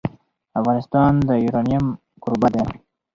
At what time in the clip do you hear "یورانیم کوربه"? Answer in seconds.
1.45-2.47